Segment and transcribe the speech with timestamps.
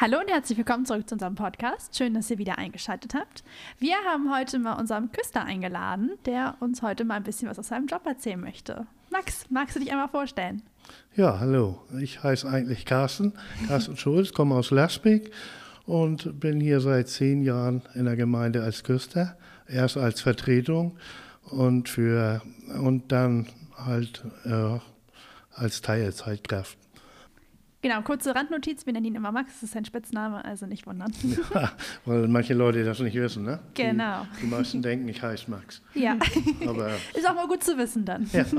[0.00, 1.98] Hallo und herzlich willkommen zurück zu unserem Podcast.
[1.98, 3.42] Schön, dass ihr wieder eingeschaltet habt.
[3.80, 7.66] Wir haben heute mal unseren Küster eingeladen, der uns heute mal ein bisschen was aus
[7.66, 8.86] seinem Job erzählen möchte.
[9.10, 10.62] Max, magst du dich einmal vorstellen?
[11.16, 11.80] Ja, hallo.
[12.00, 13.32] Ich heiße eigentlich Carsten,
[13.66, 15.32] Carsten Schulz, komme aus Lasbeck
[15.84, 19.36] und bin hier seit zehn Jahren in der Gemeinde als Küster.
[19.66, 20.96] Erst als Vertretung
[21.42, 22.40] und, für,
[22.80, 24.78] und dann halt äh,
[25.54, 26.78] als Teilzeitkraft.
[27.80, 31.12] Genau, kurze Randnotiz, wir nennen ihn immer Max, das ist sein Spitzname, also nicht wundern.
[31.54, 31.70] Ja,
[32.04, 33.60] weil manche Leute das nicht wissen, ne?
[33.74, 34.26] Genau.
[34.36, 35.80] Die, die meisten denken, ich heiße Max.
[35.94, 36.16] Ja,
[36.66, 38.28] Aber ist auch mal gut zu wissen dann.
[38.32, 38.44] ja,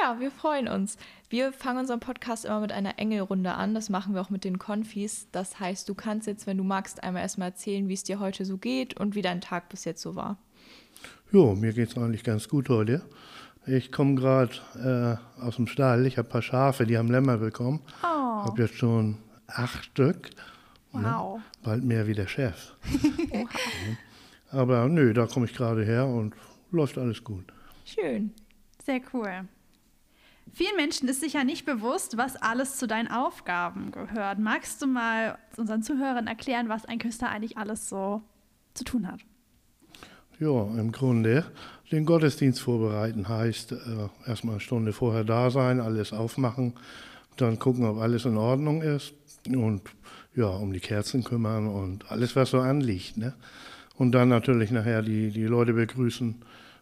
[0.00, 0.98] Ja, wir freuen uns.
[1.30, 3.74] Wir fangen unseren Podcast immer mit einer Engelrunde an.
[3.74, 5.28] Das machen wir auch mit den Konfis.
[5.32, 8.44] Das heißt, du kannst jetzt, wenn du magst, einmal erstmal erzählen, wie es dir heute
[8.44, 10.36] so geht und wie dein Tag bis jetzt so war.
[11.32, 13.00] jo, mir geht es eigentlich ganz gut heute.
[13.68, 16.06] Ich komme gerade äh, aus dem Stall.
[16.06, 17.80] Ich habe ein paar Schafe, die haben Lämmer bekommen.
[17.86, 18.06] Ich Oh,
[18.44, 20.30] habe jetzt schon acht Stück.
[20.92, 21.40] wow.
[21.62, 22.76] Bald mehr wie der Chef.
[24.50, 26.34] Aber nö, da komme ich gerade her und
[26.70, 27.44] läuft alles gut.
[27.84, 28.32] Schön.
[28.82, 29.46] Sehr cool.
[30.54, 34.38] Vielen Menschen ist sicher nicht bewusst, was alles zu deinen Aufgaben gehört.
[34.38, 38.22] Magst du mal unseren Zuhörern erklären, was ein Küster eigentlich alles so
[38.72, 39.20] zu tun hat?
[40.40, 41.44] Ja, im Grunde
[41.90, 43.76] den Gottesdienst vorbereiten heißt äh,
[44.24, 46.74] erstmal eine Stunde vorher da sein, alles aufmachen,
[47.36, 49.14] dann gucken, ob alles in Ordnung ist
[49.48, 49.82] und
[50.36, 53.16] ja, um die Kerzen kümmern und alles, was so anliegt.
[53.16, 53.34] Ne?
[53.96, 56.36] Und dann natürlich nachher die, die Leute begrüßen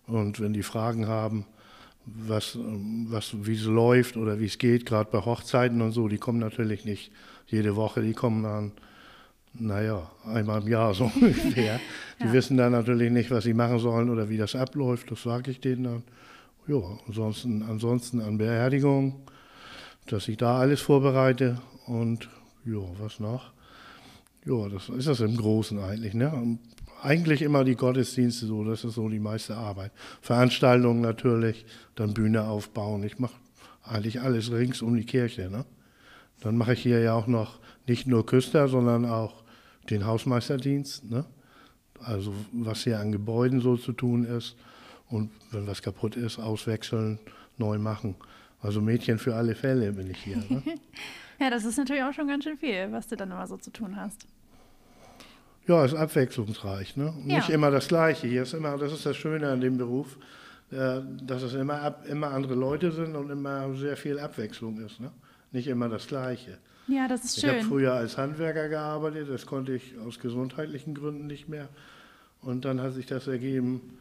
[0.07, 1.47] und wenn die Fragen haben,
[2.05, 2.59] was,
[3.09, 6.39] was, wie es läuft oder wie es geht, gerade bei Hochzeiten und so, die kommen
[6.39, 7.11] natürlich nicht
[7.47, 8.73] jede Woche, die kommen dann,
[9.61, 11.81] naja, einmal im Jahr so ungefähr.
[12.21, 12.33] Die Ja.
[12.33, 15.61] wissen dann natürlich nicht, was sie machen sollen oder wie das abläuft, das sage ich
[15.61, 16.03] denen dann.
[16.67, 19.21] Ja, ansonsten, ansonsten an Beerdigung,
[20.07, 22.29] dass ich da alles vorbereite und
[22.65, 23.53] ja, was noch?
[24.45, 26.15] Ja, das ist das im Großen eigentlich.
[26.15, 26.59] Ne?
[27.03, 29.93] Eigentlich immer die Gottesdienste so, das ist so die meiste Arbeit.
[30.21, 33.03] Veranstaltungen natürlich, dann Bühne aufbauen.
[33.05, 33.34] Ich mache
[33.84, 35.50] eigentlich alles rings um die Kirche.
[35.50, 35.65] Ne?
[36.41, 39.43] Dann mache ich hier ja auch noch nicht nur Küster, sondern auch
[39.91, 41.04] den Hausmeisterdienst.
[41.10, 41.24] Ne?
[42.00, 44.56] Also was hier an Gebäuden so zu tun ist
[45.08, 47.19] und wenn was kaputt ist, auswechseln,
[47.56, 48.16] neu machen.
[48.60, 50.36] Also Mädchen für alle Fälle bin ich hier.
[50.36, 50.62] Ne?
[51.38, 53.70] Ja, das ist natürlich auch schon ganz schön viel, was du dann immer so zu
[53.70, 54.26] tun hast.
[55.66, 56.97] Ja, ist abwechslungsreich.
[56.97, 57.12] Ne?
[57.26, 57.36] Ja.
[57.36, 58.26] Nicht immer das Gleiche.
[58.26, 60.16] Hier ist immer, das ist das Schöne an dem Beruf,
[60.70, 65.00] äh, dass es immer, immer andere Leute sind und immer sehr viel Abwechslung ist.
[65.00, 65.10] Ne?
[65.53, 66.58] Nicht immer das Gleiche.
[66.88, 67.69] Ja, das ist Ich habe schön.
[67.69, 71.69] früher als Handwerker gearbeitet, das konnte ich aus gesundheitlichen Gründen nicht mehr.
[72.42, 73.98] Und dann hat sich das ergeben,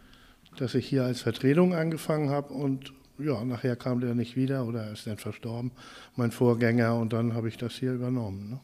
[0.57, 4.91] dass ich hier als Vertretung angefangen habe und ja, nachher kam der nicht wieder oder
[4.91, 5.71] ist dann verstorben,
[6.15, 8.49] mein Vorgänger, und dann habe ich das hier übernommen.
[8.49, 8.59] Ne?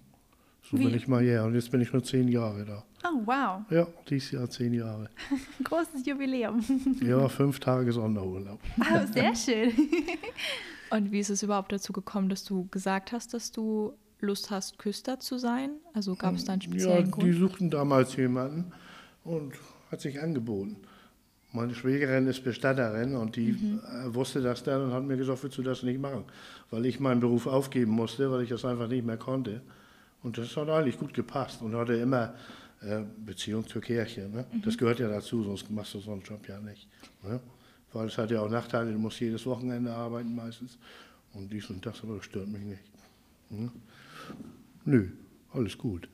[0.69, 2.83] So Wie- bin ich mal her und jetzt bin ich schon zehn Jahre da.
[3.05, 3.61] Oh, wow.
[3.71, 5.09] Ja, dieses Jahr zehn Jahre.
[5.63, 6.63] Großes Jubiläum.
[7.01, 8.59] Ja, fünf Tage Sonderurlaub.
[8.79, 9.71] Oh, sehr schön.
[10.91, 14.77] Und wie ist es überhaupt dazu gekommen, dass du gesagt hast, dass du Lust hast,
[14.79, 15.71] Küster zu sein?
[15.93, 17.35] Also gab es da einen Ja, speziellen die Grund?
[17.35, 18.71] suchten damals jemanden
[19.23, 19.53] und
[19.91, 20.77] hat sich angeboten.
[21.53, 25.57] Meine Schwägerin ist Bestatterin und die äh, wusste das dann und hat mir gesagt, willst
[25.57, 26.23] du das nicht machen?
[26.69, 29.61] Weil ich meinen Beruf aufgeben musste, weil ich das einfach nicht mehr konnte.
[30.23, 32.35] Und das hat eigentlich gut gepasst und hatte immer
[32.81, 34.29] äh, Beziehung zur Kirche.
[34.29, 34.45] Ne?
[34.63, 36.88] Das gehört ja dazu, sonst machst du so einen Job ja nicht.
[37.23, 37.39] Ne?
[37.91, 40.77] Weil es hat ja auch Nachteile, du musst jedes Wochenende arbeiten meistens.
[41.33, 42.83] Und dies und das, aber das stört mich nicht.
[43.49, 43.71] Hm?
[44.85, 45.09] Nö,
[45.53, 46.09] alles gut.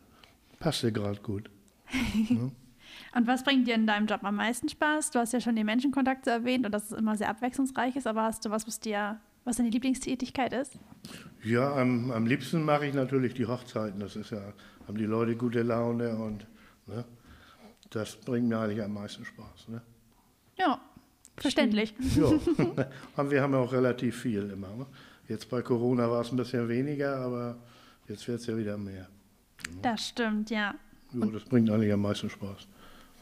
[0.60, 1.50] Passt dir gerade gut.
[3.16, 5.12] Und was bringt dir in deinem Job am meisten Spaß?
[5.12, 8.24] Du hast ja schon die Menschenkontakte erwähnt und dass es immer sehr abwechslungsreich ist, aber
[8.24, 10.80] hast du was, was dir, was deine Lieblingstätigkeit ist?
[11.44, 14.00] Ja, am, am liebsten mache ich natürlich die Hochzeiten.
[14.00, 14.42] Das ist ja,
[14.88, 16.48] haben die Leute gute Laune und
[16.88, 17.06] ne,
[17.90, 19.70] das bringt mir eigentlich am meisten Spaß.
[19.70, 19.82] Ne?
[20.58, 20.82] Ja,
[21.38, 21.94] verständlich.
[22.16, 22.26] Ja,
[23.16, 24.76] und wir haben ja auch relativ viel immer.
[24.76, 24.86] Ne?
[25.28, 27.58] Jetzt bei Corona war es ein bisschen weniger, aber
[28.08, 29.08] jetzt wird es ja wieder mehr.
[29.82, 30.76] Das stimmt, ja.
[31.14, 32.68] Ja, das bringt eigentlich am meisten Spaß.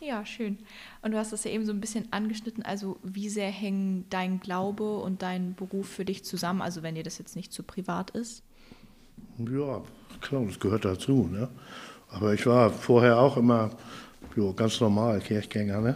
[0.01, 0.59] Ja, schön.
[1.01, 2.63] Und du hast das ja eben so ein bisschen angeschnitten.
[2.63, 6.61] Also wie sehr hängen dein Glaube und dein Beruf für dich zusammen?
[6.61, 8.43] Also wenn dir das jetzt nicht zu privat ist?
[9.37, 9.81] Ja,
[10.21, 11.27] klar, das gehört dazu.
[11.31, 11.49] Ne?
[12.09, 13.71] Aber ich war vorher auch immer
[14.35, 15.81] jo, ganz normal Kirchgänger.
[15.81, 15.95] Ne?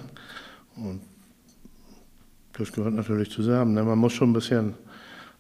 [0.76, 1.02] Und
[2.54, 3.74] das gehört natürlich zusammen.
[3.74, 3.84] Ne?
[3.84, 4.76] Man muss schon ein bisschen,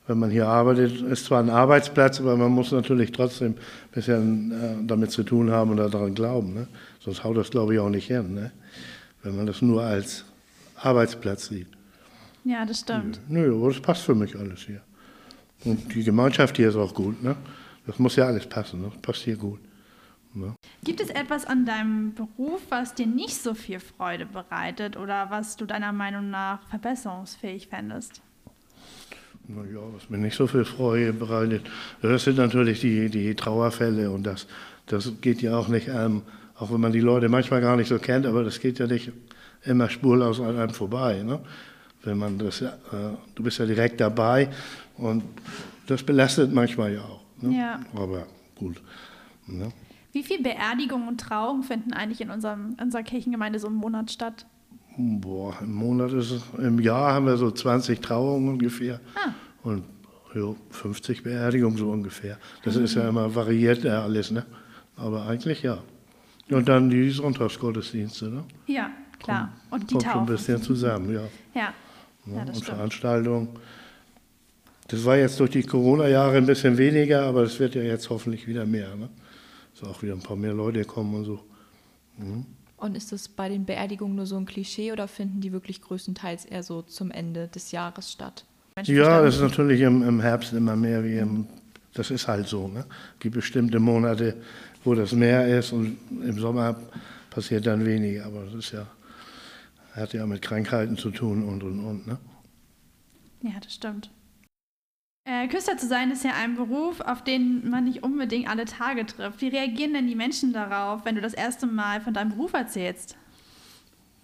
[0.10, 3.58] wenn man hier arbeitet, ist zwar ein Arbeitsplatz, aber man muss natürlich trotzdem ein
[3.92, 6.56] bisschen äh, damit zu tun haben und daran glauben.
[6.56, 6.68] Ne?
[7.00, 8.34] Sonst haut das, glaube ich, auch nicht hin.
[8.34, 8.52] Ne?
[9.22, 10.26] Wenn man das nur als
[10.78, 11.68] Arbeitsplatz sieht.
[12.44, 13.20] Ja, das stimmt.
[13.30, 14.82] Nö, aber das passt für mich alles hier.
[15.64, 17.22] Und die Gemeinschaft hier ist auch gut.
[17.22, 17.36] Ne?
[17.86, 18.82] Das muss ja alles passen.
[18.82, 18.90] Ne?
[18.92, 19.60] Das passt hier gut.
[20.34, 20.56] Ne?
[20.84, 25.56] Gibt es etwas an deinem Beruf, was dir nicht so viel Freude bereitet oder was
[25.56, 28.24] du deiner Meinung nach verbesserungsfähig fändest?
[29.52, 31.66] Naja, was mir nicht so viel Freude bereitet,
[32.04, 34.46] das sind natürlich die, die Trauerfälle und das,
[34.86, 36.22] das geht ja auch nicht, ähm,
[36.56, 39.12] auch wenn man die Leute manchmal gar nicht so kennt, aber das geht ja nicht
[39.66, 41.24] immer spurlos an einem vorbei.
[41.24, 41.40] Ne?
[42.04, 42.70] Wenn man das, äh,
[43.34, 44.50] du bist ja direkt dabei
[44.98, 45.24] und
[45.88, 47.22] das belastet manchmal ja auch.
[47.42, 47.58] Ne?
[47.58, 47.80] Ja.
[47.96, 48.80] Aber gut.
[49.48, 49.72] Ne?
[50.12, 54.46] Wie viele Beerdigungen und Trauungen finden eigentlich in unserem, unserer Kirchengemeinde so im Monat statt?
[54.96, 59.32] Boah, im Monat ist es, im Jahr haben wir so 20 Trauungen ungefähr Ah.
[59.64, 59.84] Und
[60.36, 62.38] ja, 50 Beerdigungen so ungefähr.
[62.64, 64.46] Das ist ja immer variiert ja alles, ne?
[64.96, 65.80] Aber eigentlich ja.
[66.50, 68.44] Und dann die Sonntagsgottesdienste, ne?
[68.68, 69.54] Ja, klar.
[69.70, 71.22] Und die Kommt schon ein bisschen zusammen, ja.
[71.54, 71.74] Ja,
[72.26, 72.78] ja das und stimmt.
[72.78, 73.50] Veranstaltungen.
[74.88, 78.48] Das war jetzt durch die Corona-Jahre ein bisschen weniger, aber es wird ja jetzt hoffentlich
[78.48, 78.96] wieder mehr.
[78.96, 79.10] Ne?
[79.80, 81.44] Dass auch wieder ein paar mehr Leute kommen und so.
[82.78, 86.46] Und ist das bei den Beerdigungen nur so ein Klischee oder finden die wirklich größtenteils
[86.46, 88.46] eher so zum Ende des Jahres statt?
[88.84, 91.48] Ja, das ist natürlich im, im Herbst immer mehr wie im.
[91.94, 92.68] Das ist halt so.
[92.68, 92.86] Ne?
[93.16, 94.36] Es gibt bestimmte Monate,
[94.84, 96.76] wo das mehr ist und im Sommer
[97.30, 98.26] passiert dann weniger.
[98.26, 98.86] Aber das ist ja.
[99.94, 102.08] Hat ja mit Krankheiten zu tun und und und.
[102.08, 102.18] Ne?
[103.42, 104.12] Ja, das stimmt.
[105.26, 109.06] Äh, Küster zu sein ist ja ein Beruf, auf den man nicht unbedingt alle Tage
[109.06, 109.42] trifft.
[109.42, 113.16] Wie reagieren denn die Menschen darauf, wenn du das erste Mal von deinem Beruf erzählst?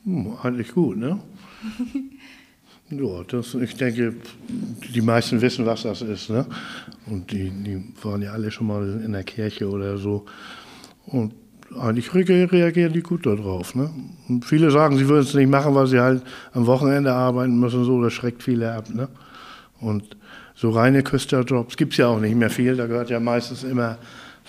[0.04, 1.20] Hm, eigentlich gut, ne?
[2.90, 4.14] ja, das, ich denke,
[4.94, 6.46] die meisten wissen, was das ist, ne?
[7.08, 10.26] Und die, die waren ja alle schon mal in der Kirche oder so.
[11.08, 11.34] Und
[11.80, 13.90] eigentlich re- reagieren die gut darauf, ne?
[14.44, 16.24] Viele sagen, sie würden es nicht machen, weil sie halt
[16.54, 19.08] am Wochenende arbeiten müssen, so, das schreckt viele ab, ne?
[19.82, 20.16] Und
[20.54, 23.98] so reine Küsterjobs gibt es ja auch nicht mehr viel, da gehört ja meistens immer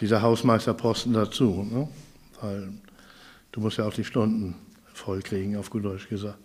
[0.00, 1.88] dieser Hausmeisterposten dazu, ne?
[2.42, 2.68] Weil
[3.52, 4.54] du musst ja auch die Stunden
[4.92, 6.38] voll kriegen, auf gut Deutsch gesagt.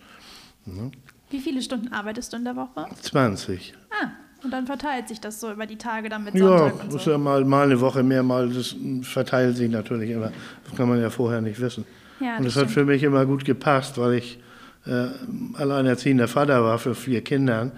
[0.66, 0.90] Ne?
[1.32, 2.86] Wie viele Stunden arbeitest du in der Woche?
[3.02, 3.74] 20.
[3.90, 4.08] Ah,
[4.44, 7.04] und dann verteilt sich das so über die Tage dann mit Ja, Sonntag und muss
[7.06, 7.12] so.
[7.12, 10.32] ja mal, mal eine Woche mehr, mal das verteilt sich natürlich immer.
[10.66, 11.86] Das kann man ja vorher nicht wissen.
[12.20, 12.86] Ja, Und das das hat stimmt.
[12.88, 14.40] für mich immer gut gepasst, weil ich
[14.86, 15.08] äh,
[15.54, 17.72] alleinerziehender Vater war für vier Kindern.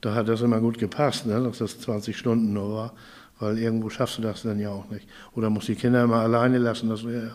[0.00, 2.92] Da hat das immer gut gepasst, ne, dass das 20 Stunden nur war.
[3.40, 5.08] Weil irgendwo schaffst du das dann ja auch nicht.
[5.34, 7.32] Oder musst die Kinder immer alleine lassen, das wäre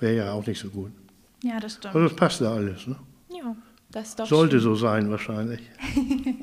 [0.00, 0.90] wär ja auch nicht so gut.
[1.42, 1.94] Ja, das stimmt.
[1.94, 2.86] Also das passt ja alles.
[2.86, 2.96] Ne?
[3.30, 3.71] Ja, das ist
[4.24, 4.60] Sollte schön.
[4.60, 5.60] so sein wahrscheinlich.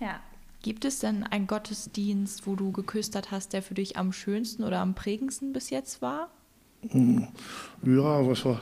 [0.00, 0.20] Ja.
[0.62, 4.80] Gibt es denn einen Gottesdienst, wo du geküstert hast, der für dich am schönsten oder
[4.80, 6.30] am prägendsten bis jetzt war?
[6.90, 8.60] Ja, was war,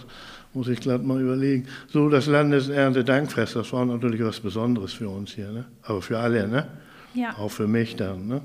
[0.53, 1.67] muss ich glatt mal überlegen.
[1.89, 5.65] So, das Landeserntedankfest, das war natürlich was Besonderes für uns hier, ne?
[5.83, 6.69] Aber für alle, ne?
[7.15, 7.37] Ja.
[7.39, 8.43] Auch für mich dann, ne?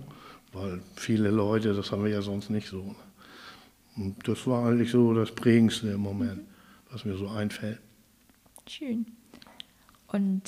[0.53, 2.83] Weil viele Leute, das haben wir ja sonst nicht so.
[2.83, 2.95] Ne?
[3.97, 6.41] Und das war eigentlich so das Prägendste im Moment,
[6.91, 7.79] was mir so einfällt.
[8.67, 9.05] Schön.
[10.07, 10.43] Und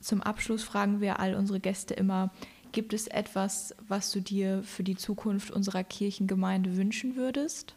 [0.00, 2.30] zum Abschluss fragen wir all unsere Gäste immer,
[2.72, 7.74] gibt es etwas, was du dir für die Zukunft unserer Kirchengemeinde wünschen würdest?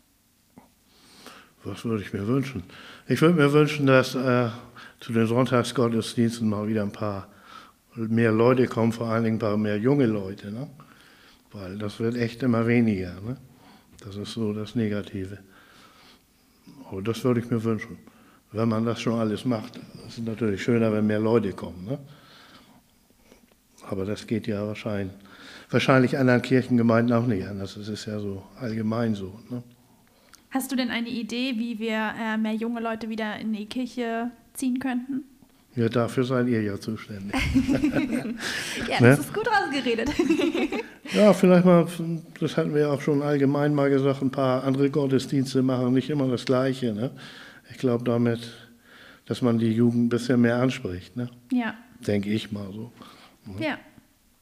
[1.64, 2.64] Was würde ich mir wünschen?
[3.08, 4.50] Ich würde mir wünschen, dass äh,
[5.00, 7.28] zu den Sonntagsgottesdiensten mal wieder ein paar
[7.96, 10.52] mehr Leute kommen, vor allen Dingen ein paar mehr junge Leute.
[10.52, 10.70] Ne?
[11.52, 13.14] Weil das wird echt immer weniger.
[13.22, 13.38] Ne?
[14.04, 15.40] Das ist so das Negative.
[16.90, 17.98] Aber das würde ich mir wünschen.
[18.52, 21.86] Wenn man das schon alles macht, es ist natürlich schöner, wenn mehr Leute kommen.
[21.86, 21.98] Ne?
[23.90, 25.14] Aber das geht ja wahrscheinlich,
[25.70, 27.76] wahrscheinlich anderen Kirchengemeinden auch nicht anders.
[27.76, 29.38] Das ist ja so allgemein so.
[29.50, 29.64] Ne?
[30.50, 34.32] Hast du denn eine Idee, wie wir äh, mehr junge Leute wieder in die Kirche
[34.54, 35.24] ziehen könnten?
[35.76, 37.36] Ja, dafür seid ihr ja zuständig.
[38.90, 39.10] Ja, Ne?
[39.10, 40.10] das ist gut rausgeredet.
[41.14, 41.88] Ja, vielleicht mal,
[42.42, 46.10] das hatten wir ja auch schon allgemein mal gesagt, ein paar andere Gottesdienste machen, nicht
[46.10, 46.92] immer das Gleiche.
[46.94, 47.12] Ne?
[47.72, 48.54] Ich glaube damit,
[49.26, 51.30] dass man die Jugend ein bisschen mehr anspricht, ne?
[51.52, 52.92] ja, denke ich mal so.
[53.60, 53.78] ja.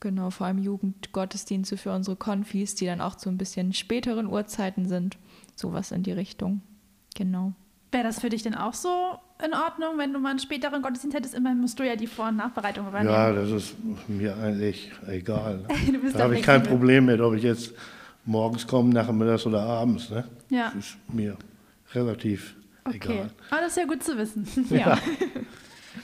[0.02, 4.88] Genau, vor allem Jugendgottesdienste für unsere Konfis, die dann auch zu ein bisschen späteren Uhrzeiten
[4.88, 5.18] sind.
[5.56, 6.62] Sowas in die Richtung.
[7.16, 7.54] Genau.
[7.92, 11.18] Wäre das für dich denn auch so in Ordnung, wenn du mal einen späteren Gottesdienst
[11.18, 11.34] hättest?
[11.34, 13.10] Immerhin musst du ja die Vor- und Nachbereitung übernehmen.
[13.10, 13.76] Ja, das ist
[14.08, 15.60] mir eigentlich egal.
[15.60, 15.68] Ne?
[15.94, 16.78] Du bist Da habe ich kein flexibel.
[16.78, 17.74] Problem mit, ob ich jetzt
[18.26, 20.12] morgens komme, nachmittags oder abends.
[20.12, 20.26] Ne?
[20.50, 20.72] Ja.
[20.76, 21.36] Das ist mir
[21.94, 22.56] relativ
[22.88, 23.30] Okay, egal.
[23.50, 24.46] aber das ist ja gut zu wissen.
[24.70, 24.98] Ja.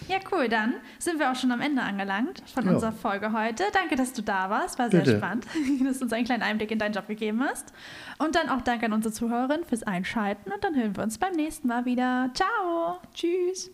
[0.07, 0.49] ja, cool.
[0.49, 2.71] Dann sind wir auch schon am Ende angelangt von Ja.
[2.73, 3.63] unserer Folge heute.
[3.73, 4.79] Danke, dass du da warst.
[4.79, 5.17] War sehr Bitte.
[5.17, 5.45] spannend,
[5.85, 7.71] dass du uns einen kleinen Einblick in deinen Job gegeben hast.
[8.17, 10.51] Und dann auch danke an unsere Zuhörerin fürs Einschalten.
[10.51, 12.29] Und dann hören wir uns beim nächsten Mal wieder.
[12.33, 12.99] Ciao.
[13.13, 13.69] Tschüss.